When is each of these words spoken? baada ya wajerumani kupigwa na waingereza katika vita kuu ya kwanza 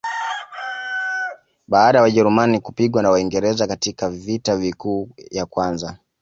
baada 1.67 1.97
ya 1.97 2.01
wajerumani 2.01 2.59
kupigwa 2.59 3.03
na 3.03 3.09
waingereza 3.09 3.67
katika 3.67 4.09
vita 4.09 4.71
kuu 4.77 5.09
ya 5.31 5.45
kwanza 5.45 5.97